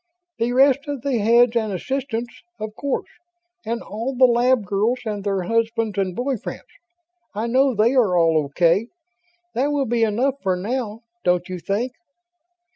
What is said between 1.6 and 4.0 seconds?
assistants, of course... and